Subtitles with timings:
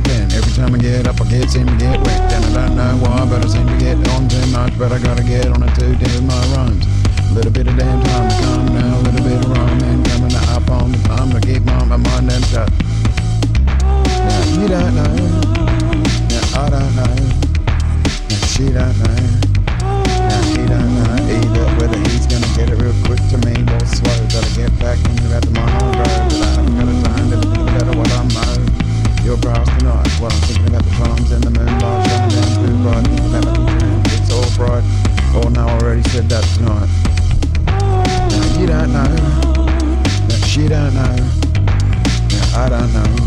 [0.00, 0.34] get bent.
[0.34, 2.32] Every time I get up, I get seem to get wet.
[2.32, 4.78] And I don't know why, but I seem to get on too much.
[4.78, 6.84] But I gotta get on it to do my rhymes.
[7.30, 9.05] A little bit of damn time to come now.
[42.72, 43.26] I know.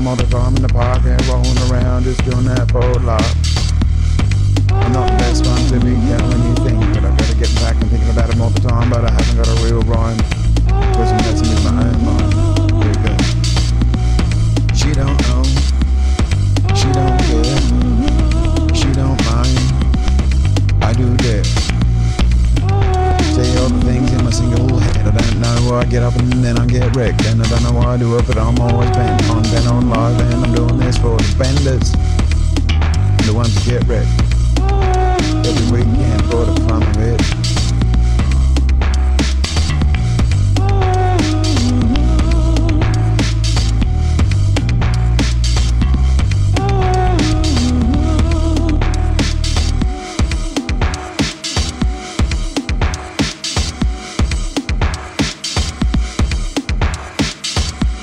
[0.00, 3.39] On the farm in the park and rolling around, just doing that for lock.
[25.76, 27.24] I get up and then I get wrecked.
[27.26, 29.88] And I don't know why I do it, but I'm always bent on bent on
[29.90, 30.20] live.
[30.20, 31.92] And I'm doing this for the spenders,
[33.26, 34.10] the ones that get wrecked
[35.46, 35.89] every week.